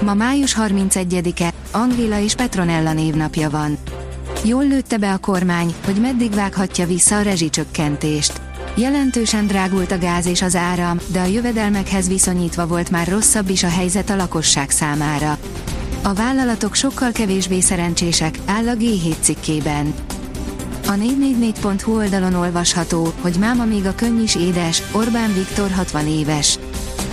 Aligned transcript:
Ma 0.00 0.14
május 0.14 0.56
31-e, 0.60 1.52
Angéla 1.70 2.20
és 2.20 2.34
Petronella 2.34 2.92
névnapja 2.92 3.50
van. 3.50 3.78
Jól 4.44 4.66
lőtte 4.66 4.96
be 4.96 5.12
a 5.12 5.18
kormány, 5.18 5.74
hogy 5.84 6.00
meddig 6.00 6.34
vághatja 6.34 6.86
vissza 6.86 7.16
a 7.16 7.22
rezsicsökkentést. 7.22 8.40
Jelentősen 8.74 9.46
drágult 9.46 9.92
a 9.92 9.98
gáz 9.98 10.26
és 10.26 10.42
az 10.42 10.56
áram, 10.56 10.98
de 11.06 11.20
a 11.20 11.24
jövedelmekhez 11.24 12.08
viszonyítva 12.08 12.66
volt 12.66 12.90
már 12.90 13.08
rosszabb 13.08 13.48
is 13.48 13.62
a 13.62 13.68
helyzet 13.68 14.10
a 14.10 14.16
lakosság 14.16 14.70
számára. 14.70 15.38
A 16.02 16.12
vállalatok 16.12 16.74
sokkal 16.74 17.12
kevésbé 17.12 17.60
szerencsések, 17.60 18.38
áll 18.46 18.68
a 18.68 18.74
G7 18.74 19.14
cikkében. 19.20 19.94
A 20.86 20.92
444.hu 20.92 21.96
oldalon 21.96 22.34
olvasható, 22.34 23.12
hogy 23.20 23.36
máma 23.38 23.64
még 23.64 23.86
a 23.86 23.94
könny 23.94 24.22
is 24.22 24.34
édes, 24.34 24.82
Orbán 24.92 25.34
Viktor 25.34 25.70
60 25.70 26.06
éves. 26.06 26.58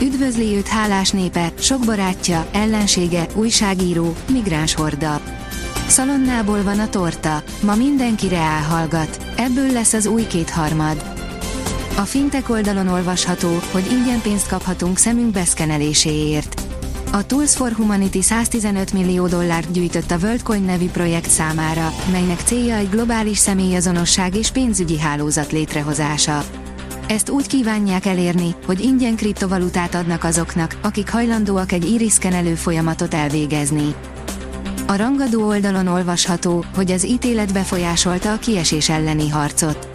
Üdvözli 0.04 0.56
őt 0.56 0.68
hálás 0.68 1.12
népe, 1.12 1.52
sok 1.60 1.86
barátja, 1.86 2.48
ellensége, 2.52 3.28
újságíró, 3.36 4.16
migráns 4.32 4.74
horda. 4.74 5.22
Szalonnából 5.88 6.64
van 6.64 6.80
a 6.80 6.90
torta, 6.90 7.44
ma 7.62 7.76
mindenki 7.76 8.28
reál 8.28 8.88
ebből 9.36 9.72
lesz 9.72 9.94
az 9.94 10.06
új 10.06 10.28
kétharmad. 10.28 11.14
A 11.98 12.02
fintek 12.02 12.50
oldalon 12.50 12.88
olvasható, 12.88 13.60
hogy 13.72 13.92
ingyen 13.92 14.22
pénzt 14.22 14.48
kaphatunk 14.48 14.98
szemünk 14.98 15.32
beszkeneléséért. 15.32 16.62
A 17.12 17.26
Tools 17.26 17.56
for 17.56 17.72
Humanity 17.72 18.22
115 18.22 18.94
millió 18.94 19.28
dollárt 19.28 19.72
gyűjtött 19.72 20.12
a 20.12 20.18
WorldCoin 20.22 20.64
nevű 20.64 20.90
projekt 20.90 21.30
számára, 21.30 21.94
melynek 22.12 22.40
célja 22.40 22.76
egy 22.76 22.90
globális 22.90 23.38
személyazonosság 23.38 24.36
és 24.36 24.52
pénzügyi 24.52 25.00
hálózat 25.00 25.52
létrehozása. 25.52 26.44
Ezt 27.14 27.30
úgy 27.30 27.48
kívánják 27.48 28.06
elérni, 28.06 28.56
hogy 28.66 28.80
ingyen 28.80 29.16
kriptovalutát 29.16 29.96
adnak 29.96 30.24
azoknak, 30.24 30.78
akik 30.82 31.10
hajlandóak 31.10 31.72
egy 31.72 31.90
iriszkenelő 31.90 32.56
folyamatot 32.56 33.14
elvégezni. 33.14 33.96
A 34.88 34.96
rangadó 34.96 35.48
oldalon 35.48 35.88
olvasható, 35.88 36.66
hogy 36.76 36.92
az 36.92 37.06
ítélet 37.06 37.54
befolyásolta 37.54 38.32
a 38.32 38.38
kiesés 38.38 38.90
elleni 38.90 39.30
harcot. 39.30 39.88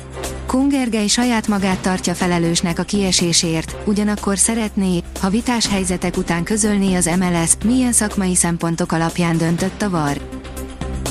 Kungergely 0.46 1.06
saját 1.06 1.48
magát 1.48 1.78
tartja 1.78 2.14
felelősnek 2.14 2.78
a 2.78 2.82
kiesésért, 2.82 3.76
ugyanakkor 3.84 4.38
szeretné, 4.38 5.02
ha 5.20 5.28
vitás 5.28 5.68
helyzetek 5.68 6.16
után 6.16 6.44
közölné 6.44 6.94
az 6.94 7.10
MLS, 7.18 7.52
milyen 7.64 7.92
szakmai 7.92 8.34
szempontok 8.34 8.92
alapján 8.92 9.36
döntött 9.36 9.82
a 9.82 9.90
VAR. 9.90 10.20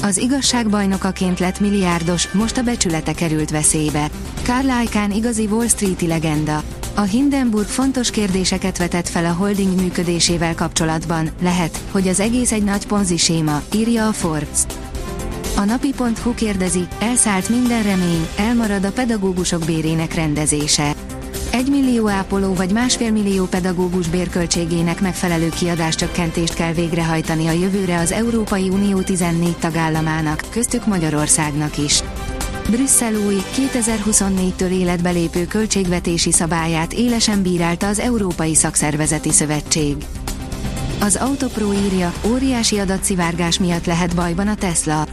Az 0.08 0.18
igazságbajnokaként 0.18 1.40
lett 1.40 1.60
milliárdos, 1.60 2.32
most 2.32 2.58
a 2.58 2.62
becsülete 2.62 3.14
került 3.14 3.50
veszélybe. 3.50 4.10
Karl 4.46 4.82
Icahn 4.84 5.12
igazi 5.12 5.46
Wall 5.46 5.68
Street-i 5.68 6.08
legenda. 6.08 6.64
A 6.96 7.02
Hindenburg 7.02 7.66
fontos 7.66 8.12
kérdéseket 8.12 8.78
vetett 8.78 9.08
fel 9.08 9.26
a 9.26 9.34
holding 9.34 9.82
működésével 9.82 10.56
kapcsolatban, 10.56 11.30
lehet, 11.42 11.80
hogy 11.92 12.08
az 12.08 12.20
egész 12.20 12.52
egy 12.52 12.64
nagy 12.64 12.88
ponzi 12.88 13.18
séma, 13.18 13.62
írja 13.76 14.08
a 14.08 14.12
Forbes. 14.12 14.60
A 15.56 15.64
napi.hu 15.64 16.34
kérdezi, 16.34 16.88
elszállt 17.00 17.50
minden 17.50 17.84
remény, 17.84 18.28
elmarad 18.38 18.84
a 18.84 18.92
pedagógusok 18.92 19.66
bérének 19.66 20.14
rendezése. 20.14 20.96
Egy 21.58 21.70
millió 21.70 22.08
ápoló 22.10 22.54
vagy 22.54 22.72
másfél 22.72 23.12
millió 23.12 23.46
pedagógus 23.46 24.08
bérköltségének 24.08 25.02
megfelelő 25.02 25.50
kiadáscsökkentést 25.50 26.54
kell 26.54 26.74
végrehajtani 26.74 27.48
a 27.48 27.52
jövőre 27.52 28.00
az 28.00 28.12
Európai 28.12 28.70
Unió 28.70 29.02
14 29.02 29.58
tagállamának, 29.58 30.42
köztük 30.50 30.86
Magyarországnak 30.86 31.78
is. 31.78 32.04
Brüsszel 32.70 33.16
új, 33.16 33.36
2024-től 33.56 34.70
életbe 34.72 35.10
lépő 35.10 35.46
költségvetési 35.46 36.32
szabályát 36.32 36.94
élesen 36.94 37.42
bírálta 37.42 37.88
az 37.88 38.00
Európai 38.00 38.56
Szakszervezeti 38.56 39.32
Szövetség. 39.32 39.96
Az 41.00 41.16
Autopro 41.16 41.74
írja, 41.74 42.14
óriási 42.26 42.80
adatszivárgás 42.80 43.60
miatt 43.60 43.86
lehet 43.86 44.16
bajban 44.16 44.48
a 44.48 44.56
Tesla. 44.56 45.08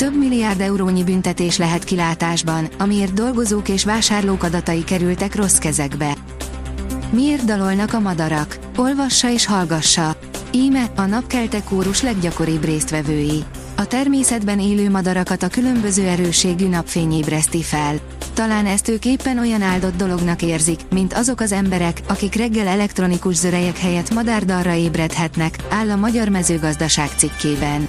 Több 0.00 0.18
milliárd 0.18 0.60
eurónyi 0.60 1.04
büntetés 1.04 1.56
lehet 1.56 1.84
kilátásban, 1.84 2.68
amiért 2.78 3.12
dolgozók 3.12 3.68
és 3.68 3.84
vásárlók 3.84 4.42
adatai 4.42 4.84
kerültek 4.84 5.34
rossz 5.34 5.58
kezekbe. 5.58 6.14
Miért 7.10 7.44
dalolnak 7.44 7.92
a 7.92 8.00
madarak? 8.00 8.58
Olvassa 8.76 9.30
és 9.30 9.46
hallgassa. 9.46 10.16
Íme 10.52 10.84
a 10.96 11.02
napkelte 11.02 11.62
kórus 11.62 12.02
leggyakoribb 12.02 12.64
résztvevői. 12.64 13.44
A 13.76 13.86
természetben 13.86 14.60
élő 14.60 14.90
madarakat 14.90 15.42
a 15.42 15.48
különböző 15.48 16.06
erősségű 16.06 16.68
napfény 16.68 17.12
ébreszti 17.12 17.62
fel. 17.62 17.94
Talán 18.34 18.66
ezt 18.66 18.88
ők 18.88 19.04
éppen 19.04 19.38
olyan 19.38 19.62
áldott 19.62 19.96
dolognak 19.96 20.42
érzik, 20.42 20.80
mint 20.90 21.12
azok 21.12 21.40
az 21.40 21.52
emberek, 21.52 22.00
akik 22.08 22.34
reggel 22.34 22.66
elektronikus 22.66 23.34
zörejek 23.34 23.78
helyett 23.78 24.14
madárdalra 24.14 24.74
ébredhetnek, 24.74 25.56
áll 25.68 25.90
a 25.90 25.96
Magyar 25.96 26.28
Mezőgazdaság 26.28 27.08
cikkében. 27.16 27.88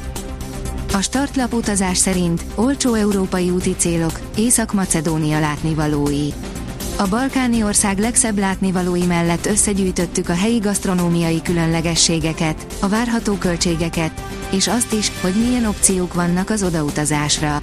A 0.94 1.02
startlap 1.02 1.54
utazás 1.54 1.98
szerint 1.98 2.46
olcsó 2.56 2.94
európai 2.94 3.50
úti 3.50 3.76
célok, 3.78 4.20
Észak-Macedónia 4.36 5.40
látnivalói. 5.40 6.28
A 6.98 7.08
balkáni 7.08 7.64
ország 7.64 8.00
legszebb 8.00 8.38
látnivalói 8.38 9.06
mellett 9.06 9.46
összegyűjtöttük 9.46 10.30
a 10.30 10.34
helyi 10.34 10.58
gasztronómiai 10.58 11.42
különlegességeket, 11.42 12.66
a 12.80 12.88
várható 12.88 13.34
költségeket, 13.34 14.12
és 14.50 14.68
azt 14.68 14.94
is, 14.94 15.12
hogy 15.22 15.34
milyen 15.48 15.66
opciók 15.66 16.14
vannak 16.14 16.50
az 16.50 16.64
odautazásra. 16.64 17.60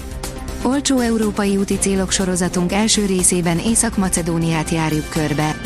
Olcsó 0.62 0.98
európai 0.98 1.56
úti 1.56 1.78
célok 1.78 2.10
sorozatunk 2.10 2.72
első 2.72 3.06
részében 3.06 3.58
Észak-Macedóniát 3.58 4.70
járjuk 4.70 5.08
körbe. 5.08 5.56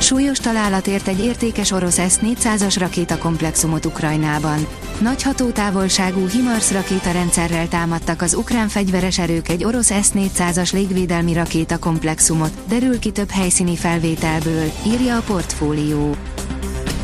Súlyos 0.00 0.38
találat 0.38 0.86
ért 0.86 1.08
egy 1.08 1.24
értékes 1.24 1.70
orosz 1.70 1.98
S-400-as 2.08 2.76
rakétakomplexumot 2.78 3.86
Ukrajnában. 3.86 4.66
Nagy 5.00 5.22
hatótávolságú 5.22 6.26
HIMARS 6.26 6.72
rakétarendszerrel 6.72 7.68
támadtak 7.68 8.22
az 8.22 8.34
ukrán 8.34 8.68
fegyveres 8.68 9.18
erők 9.18 9.48
egy 9.48 9.64
orosz 9.64 9.92
S-400-as 10.02 10.72
légvédelmi 10.72 11.32
rakétakomplexumot, 11.32 12.52
derül 12.68 12.98
ki 12.98 13.10
több 13.10 13.30
helyszíni 13.30 13.76
felvételből, 13.76 14.72
írja 14.86 15.16
a 15.16 15.20
portfólió. 15.20 16.16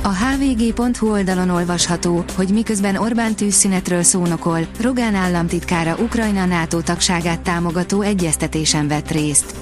A 0.03 0.15
hvg.hu 0.15 1.11
oldalon 1.11 1.51
olvasható, 1.51 2.25
hogy 2.35 2.49
miközben 2.49 2.97
Orbán 2.97 3.35
tűzszünetről 3.35 4.03
szónokol, 4.03 4.61
Rogán 4.81 5.15
államtitkára 5.15 5.97
Ukrajna 5.99 6.45
NATO 6.45 6.81
tagságát 6.81 7.41
támogató 7.41 8.01
egyeztetésen 8.01 8.89
vett 8.89 9.11
részt. 9.11 9.55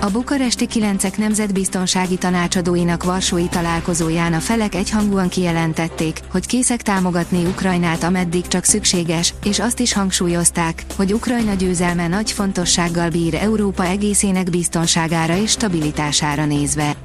A 0.00 0.10
bukaresti 0.10 0.66
kilencek 0.66 1.16
nemzetbiztonsági 1.16 2.16
tanácsadóinak 2.16 3.04
Varsói 3.04 3.48
találkozóján 3.48 4.32
a 4.32 4.38
felek 4.38 4.74
egyhangúan 4.74 5.28
kijelentették, 5.28 6.20
hogy 6.30 6.46
készek 6.46 6.82
támogatni 6.82 7.44
Ukrajnát 7.44 8.02
ameddig 8.02 8.48
csak 8.48 8.64
szükséges, 8.64 9.34
és 9.44 9.58
azt 9.58 9.80
is 9.80 9.92
hangsúlyozták, 9.92 10.84
hogy 10.96 11.12
Ukrajna 11.12 11.54
győzelme 11.54 12.08
nagy 12.08 12.32
fontossággal 12.32 13.10
bír 13.10 13.34
Európa 13.34 13.84
egészének 13.84 14.50
biztonságára 14.50 15.36
és 15.36 15.50
stabilitására 15.50 16.44
nézve. 16.44 16.96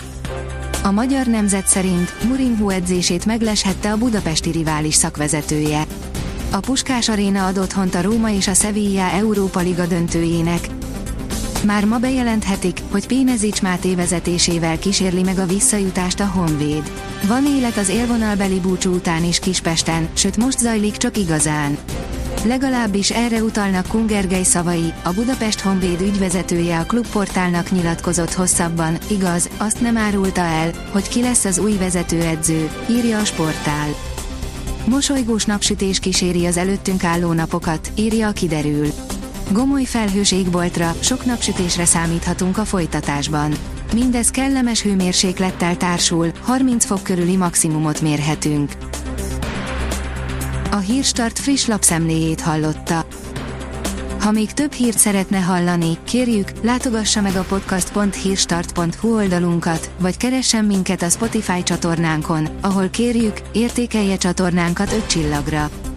A 0.84 0.92
magyar 0.92 1.26
nemzet 1.26 1.68
szerint 1.68 2.24
Mourinho 2.24 2.70
edzését 2.70 3.26
megleshette 3.26 3.92
a 3.92 3.98
budapesti 3.98 4.52
rivális 4.52 4.96
szakvezetője. 4.96 5.84
A 6.52 6.60
Puskás 6.60 7.10
Aréna 7.10 7.46
ad 7.46 7.58
otthont 7.58 7.96
a 7.96 8.02
Róma 8.02 8.30
és 8.30 8.48
a 8.48 8.54
Sevilla 8.54 9.12
Európa 9.12 9.60
Liga 9.60 9.86
döntőjének, 9.86 10.68
már 11.64 11.86
ma 11.86 11.98
bejelenthetik, 11.98 12.82
hogy 12.92 13.08
Pénezics 13.08 13.62
Máté 13.62 13.96
vezetésével 13.96 14.80
kísérli 14.80 15.24
meg 15.24 15.38
a 15.38 15.46
visszajutást 15.46 16.20
a 16.20 16.26
Honvéd. 16.26 16.92
Van 17.28 17.46
élet 17.46 17.78
az 17.78 17.90
élvonalbeli 17.90 18.60
búcsú 18.60 18.94
után 18.94 19.24
is 19.24 19.40
Kispesten, 19.40 20.10
sőt 20.14 20.38
most 20.38 20.60
zajlik 20.60 20.98
csak 20.98 21.18
igazán. 21.18 21.78
Legalábbis 22.46 23.12
erre 23.12 23.44
utalnak 23.44 23.88
Kungergely 23.88 24.44
szavai, 24.44 24.94
a 25.04 25.14
Budapest 25.14 25.60
Honvéd 25.60 26.02
ügyvezetője 26.02 26.80
a 26.80 26.86
klubportálnak 26.86 27.72
nyilatkozott 27.72 28.34
hosszabban, 28.34 28.98
igaz, 29.10 29.50
azt 29.58 29.82
nem 29.82 29.98
árulta 29.98 30.42
el, 30.42 30.72
hogy 30.92 31.08
ki 31.08 31.22
lesz 31.22 31.46
az 31.46 31.60
új 31.60 31.78
vezetőedző, 31.78 32.70
írja 32.90 33.20
a 33.20 33.26
sportál. 33.26 33.88
Mosolygós 34.86 35.46
napsütés 35.46 36.00
kíséri 36.00 36.46
az 36.46 36.58
előttünk 36.58 37.04
álló 37.04 37.32
napokat, 37.32 37.92
írja 37.96 38.28
a 38.28 38.32
kiderül. 38.32 38.88
Gomoly 39.52 39.84
felhős 39.84 40.32
égboltra, 40.32 40.96
sok 41.00 41.26
napsütésre 41.26 41.86
számíthatunk 41.86 42.58
a 42.58 42.66
folytatásban. 42.66 43.54
Mindez 43.94 44.30
kellemes 44.30 44.82
hőmérséklettel 44.82 45.78
társul, 45.78 46.32
30 46.42 46.86
fok 46.86 47.04
körüli 47.04 47.36
maximumot 47.36 48.02
mérhetünk. 48.02 48.72
A 50.72 50.78
Hírstart 50.78 51.40
friss 51.40 51.66
lapszemléjét 51.66 52.42
hallotta. 52.42 53.06
Ha 54.20 54.32
még 54.32 54.52
több 54.52 54.72
hírt 54.72 54.98
szeretne 54.98 55.40
hallani, 55.40 55.98
kérjük, 56.04 56.48
látogassa 56.62 57.22
meg 57.22 57.36
a 57.36 57.44
podcast.hírstart.hu 57.44 59.16
oldalunkat, 59.16 59.92
vagy 60.00 60.18
keressen 60.18 60.66
minket 60.66 61.02
a 61.02 61.10
Spotify 61.10 61.64
csatornánkon, 61.64 62.48
ahol 62.62 62.90
kérjük, 62.90 63.38
értékelje 63.52 64.18
csatornánkat 64.18 64.92
5 64.92 65.08
csillagra. 65.08 65.70